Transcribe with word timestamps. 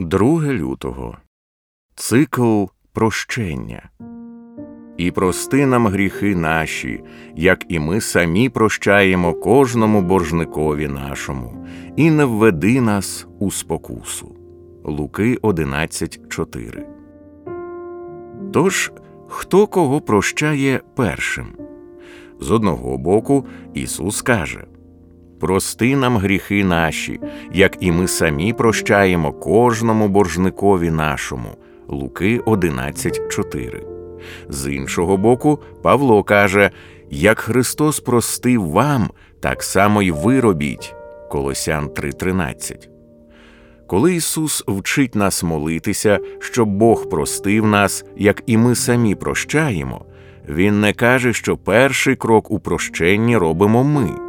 2 0.00 0.52
лютого 0.52 1.16
Цикл 1.94 2.64
прощення. 2.92 3.90
І 4.96 5.10
прости 5.10 5.66
нам 5.66 5.86
гріхи 5.86 6.36
наші, 6.36 7.02
як 7.36 7.64
і 7.68 7.78
ми 7.78 8.00
самі 8.00 8.48
прощаємо 8.48 9.34
кожному 9.34 10.02
боржникові 10.02 10.88
нашому, 10.88 11.66
і 11.96 12.10
не 12.10 12.24
введи 12.24 12.80
нас 12.80 13.26
у 13.38 13.50
спокусу. 13.50 14.36
Луки 14.84 15.36
11.4. 15.36 16.84
Тож, 18.52 18.92
хто 19.28 19.66
кого 19.66 20.00
прощає 20.00 20.80
першим? 20.94 21.46
З 22.40 22.50
одного 22.50 22.98
боку, 22.98 23.46
Ісус 23.74 24.22
каже 24.22 24.64
Прости 25.40 25.96
нам 25.96 26.16
гріхи 26.16 26.64
наші, 26.64 27.20
як 27.52 27.76
і 27.80 27.92
ми 27.92 28.08
самі 28.08 28.52
прощаємо 28.52 29.32
кожному 29.32 30.08
боржникові 30.08 30.90
нашому. 30.90 31.48
Луки 31.88 32.40
11.4. 32.40 33.82
З 34.48 34.72
іншого 34.72 35.16
боку, 35.16 35.58
Павло 35.82 36.22
каже 36.22 36.70
Як 37.10 37.38
Христос 37.38 38.00
простив 38.00 38.70
вам, 38.70 39.10
так 39.40 39.62
само 39.62 40.02
й 40.02 40.10
ви 40.10 40.40
робіть. 40.40 40.94
Колосян 41.30 41.86
3.13. 41.86 42.88
Коли 43.86 44.14
Ісус 44.14 44.64
вчить 44.68 45.14
нас 45.14 45.42
молитися, 45.42 46.18
щоб 46.38 46.68
Бог 46.68 47.08
простив 47.08 47.66
нас, 47.66 48.04
як 48.16 48.42
і 48.46 48.56
ми 48.56 48.74
самі 48.74 49.14
прощаємо, 49.14 50.04
Він 50.48 50.80
не 50.80 50.92
каже, 50.92 51.32
що 51.32 51.56
перший 51.56 52.16
крок 52.16 52.50
у 52.50 52.60
прощенні 52.60 53.36
робимо 53.36 53.84
ми. 53.84 54.27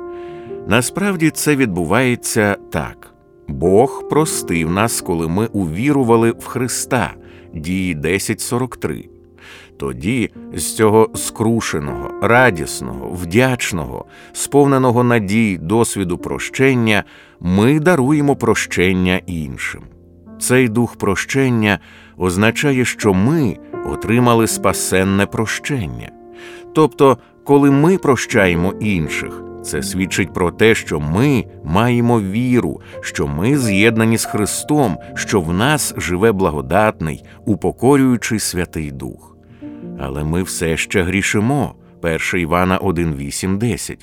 Насправді 0.70 1.30
це 1.30 1.56
відбувається 1.56 2.58
так. 2.72 3.14
Бог 3.48 4.10
простив 4.10 4.72
нас, 4.72 5.02
коли 5.02 5.28
ми 5.28 5.46
увірували 5.46 6.32
в 6.32 6.46
Христа, 6.46 7.14
дії 7.54 7.96
10.43. 7.96 9.10
Тоді 9.78 10.32
з 10.54 10.76
цього 10.76 11.10
скрушеного, 11.16 12.12
радісного, 12.22 13.10
вдячного, 13.10 14.06
сповненого 14.34 15.04
надій 15.04 15.58
досвіду 15.58 16.18
прощення, 16.18 17.04
ми 17.40 17.80
даруємо 17.80 18.36
прощення 18.36 19.22
іншим. 19.26 19.82
Цей 20.40 20.70
дух 20.70 20.96
прощення 20.96 21.80
означає, 22.18 22.86
що 22.86 23.14
ми 23.14 23.58
отримали 23.86 24.48
спасенне 24.48 25.26
прощення. 25.26 26.12
Тобто, 26.74 27.18
коли 27.44 27.72
ми 27.72 27.98
прощаємо 27.98 28.74
інших, 28.80 29.49
це 29.64 29.84
свідчить 29.84 30.34
про 30.34 30.52
те, 30.52 30.76
що 30.76 31.00
ми 31.00 31.46
маємо 31.64 32.22
віру, 32.22 32.82
що 33.02 33.28
ми 33.28 33.58
з'єднані 33.58 34.18
з 34.18 34.26
Христом, 34.26 34.98
що 35.16 35.42
в 35.42 35.54
нас 35.54 35.94
живе 35.98 36.32
благодатний, 36.32 37.24
упокорюючий 37.46 38.40
Святий 38.40 38.92
Дух. 38.92 39.38
Але 40.00 40.24
ми 40.24 40.44
все 40.44 40.78
ще 40.78 41.04
грішимо. 41.04 41.76
1 42.02 42.20
Івана 42.42 42.80
1,8,10. 42.80 43.98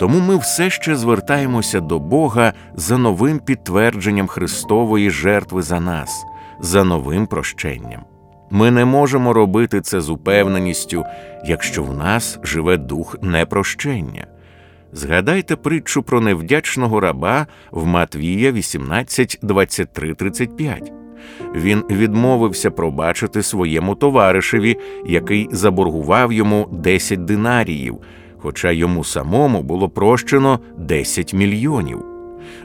Тому 0.00 0.20
ми 0.20 0.36
все 0.36 0.70
ще 0.70 0.96
звертаємося 0.96 1.80
до 1.80 1.98
Бога 1.98 2.52
за 2.74 2.98
новим 2.98 3.38
підтвердженням 3.38 4.26
Христової 4.26 5.10
жертви 5.10 5.62
за 5.62 5.80
нас, 5.80 6.24
за 6.60 6.84
новим 6.84 7.26
прощенням. 7.26 8.00
Ми 8.50 8.70
не 8.70 8.84
можемо 8.84 9.32
робити 9.32 9.80
це 9.80 10.00
з 10.00 10.10
упевненістю, 10.10 11.04
якщо 11.44 11.82
в 11.82 11.96
нас 11.96 12.38
живе 12.42 12.76
дух 12.76 13.16
непрощення. 13.22 14.26
Згадайте 14.94 15.56
притчу 15.56 16.02
про 16.02 16.20
невдячного 16.20 17.00
раба 17.00 17.46
в 17.70 17.86
Матвія 17.86 18.52
18, 18.52 19.38
23, 19.42 20.14
35. 20.14 20.92
Він 21.54 21.84
відмовився 21.90 22.70
пробачити 22.70 23.42
своєму 23.42 23.94
товаришеві, 23.94 24.76
який 25.06 25.48
заборгував 25.52 26.32
йому 26.32 26.68
10 26.72 27.24
динаріїв, 27.24 27.98
хоча 28.38 28.70
йому 28.70 29.04
самому 29.04 29.62
було 29.62 29.88
прощено 29.88 30.60
10 30.78 31.34
мільйонів. 31.34 32.04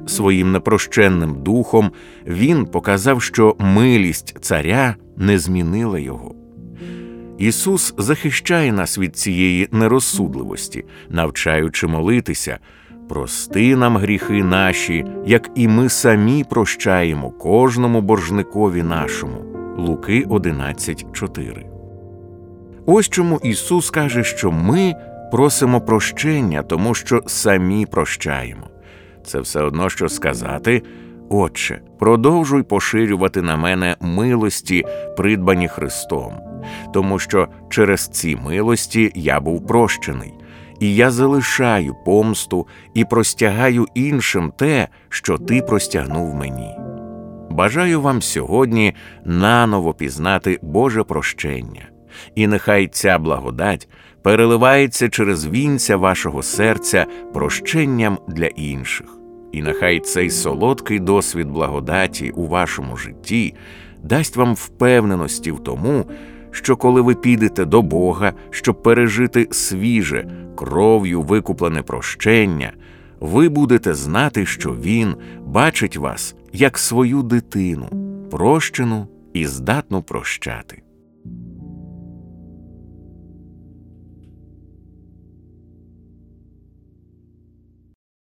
Своїм 0.08 0.52
непрощенним 0.52 1.44
духом 1.44 1.92
він 2.28 2.66
показав, 2.66 3.22
що 3.22 3.56
милість 3.60 4.36
царя 4.42 4.96
не 5.18 5.40
змінила 5.40 6.00
його. 6.00 6.39
Ісус 7.40 7.94
захищає 7.98 8.72
нас 8.72 8.98
від 8.98 9.18
цієї 9.18 9.68
нерозсудливості, 9.72 10.86
навчаючи 11.10 11.88
молитися, 11.88 12.58
прости 13.10 13.76
нам 13.76 13.98
гріхи 13.98 14.44
наші, 14.44 15.06
як 15.26 15.50
і 15.56 15.68
ми 15.68 15.90
самі 15.90 16.44
прощаємо 16.50 17.32
кожному 17.32 18.02
боржникові 18.02 18.84
нашому. 18.84 19.46
Луки 19.78 20.26
11.4. 20.30 21.66
Ось 22.86 23.10
чому 23.10 23.40
Ісус 23.44 23.90
каже, 23.90 24.24
що 24.24 24.52
ми 24.52 24.94
просимо 25.32 25.82
прощення, 25.82 26.64
тому 26.64 26.96
що 26.96 27.22
самі 27.28 27.86
прощаємо. 27.86 28.68
Це 29.26 29.40
все 29.40 29.62
одно 29.62 29.90
що 29.90 30.10
сказати. 30.10 30.84
Отче, 31.30 31.82
продовжуй 32.00 32.64
поширювати 32.64 33.42
на 33.42 33.58
мене 33.58 33.96
милості, 34.02 34.86
придбані 35.18 35.68
Христом, 35.68 36.34
тому 36.94 37.20
що 37.20 37.48
через 37.70 38.08
ці 38.08 38.36
милості 38.36 39.12
я 39.16 39.40
був 39.40 39.68
прощений, 39.68 40.34
і 40.80 40.96
я 40.96 41.12
залишаю 41.12 41.96
помсту 42.06 42.68
і 42.94 43.06
простягаю 43.06 43.86
іншим 43.94 44.54
те, 44.58 44.88
що 45.10 45.38
ти 45.38 45.62
простягнув 45.62 46.36
мені. 46.36 46.76
Бажаю 47.50 48.02
вам 48.02 48.22
сьогодні 48.22 48.94
наново 49.26 49.94
пізнати 49.94 50.60
Боже 50.62 51.04
прощення, 51.04 51.90
і 52.36 52.48
нехай 52.48 52.88
ця 52.88 53.20
благодать 53.20 53.90
переливається 54.24 55.10
через 55.10 55.48
вінця 55.48 55.98
вашого 55.98 56.44
серця 56.44 57.06
прощенням 57.34 58.18
для 58.28 58.46
інших. 58.46 59.19
І 59.52 59.62
нехай 59.62 60.00
цей 60.00 60.30
солодкий 60.30 61.00
досвід 61.00 61.50
благодаті 61.50 62.30
у 62.30 62.48
вашому 62.48 62.98
житті 62.98 63.56
дасть 64.04 64.36
вам 64.36 64.54
впевненості 64.54 65.52
в 65.52 65.60
тому, 65.60 66.06
що 66.52 66.76
коли 66.76 67.02
ви 67.02 67.16
підете 67.16 67.66
до 67.66 67.82
Бога, 67.82 68.34
щоб 68.50 68.84
пережити 68.84 69.48
свіже, 69.52 70.28
кров'ю 70.56 71.22
викуплене 71.22 71.82
прощення, 71.82 72.74
ви 73.20 73.50
будете 73.50 73.94
знати, 73.94 74.46
що 74.46 74.72
Він 74.72 75.16
бачить 75.46 75.98
вас 75.98 76.36
як 76.54 76.78
свою 76.78 77.24
дитину, 77.24 77.90
прощену 78.32 79.08
і 79.34 79.48
здатну 79.48 80.02
прощати. 80.02 80.82